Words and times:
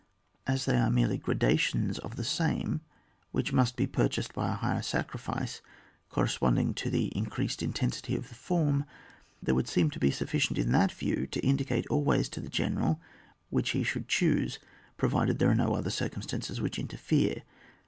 As 0.47 0.65
they 0.65 0.77
are 0.77 0.89
merely 0.89 1.19
gradations 1.19 1.99
of 1.99 2.15
the 2.15 2.23
same 2.23 2.81
which 3.31 3.53
must 3.53 3.75
be 3.75 3.85
purchased 3.85 4.33
by 4.33 4.49
a 4.49 4.55
higher 4.55 4.81
sacrifice, 4.81 5.61
corresponding 6.09 6.73
to 6.73 6.89
the 6.89 7.09
in 7.15 7.27
creased 7.27 7.61
intensity 7.61 8.15
of 8.15 8.27
the 8.29 8.33
form, 8.33 8.85
there 9.43 9.53
would 9.53 9.67
seem 9.67 9.91
to 9.91 9.99
be 9.99 10.09
sufficient 10.09 10.57
in 10.57 10.71
that 10.71 10.91
view 10.91 11.27
to 11.27 11.39
in 11.47 11.55
dicate 11.57 11.85
always 11.91 12.29
to 12.29 12.39
the 12.41 12.49
general 12.49 12.99
which 13.51 13.69
he 13.77 13.83
should 13.83 14.07
choose, 14.07 14.57
provided 14.97 15.37
there 15.37 15.51
are 15.51 15.53
no 15.53 15.75
other 15.75 15.91
circumstances 15.91 16.59
which 16.59 16.79
interfere. 16.79 17.43